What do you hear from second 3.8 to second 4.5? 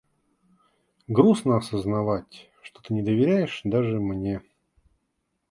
мне.